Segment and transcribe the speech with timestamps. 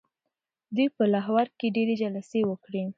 [0.75, 2.83] دوی په لاهور کي ډیري جلسې وکړې.